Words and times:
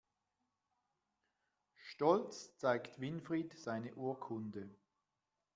Stolz 1.75 2.57
zeigt 2.57 2.99
Winfried 2.99 3.53
seine 3.59 3.93
Urkunde. 3.93 4.67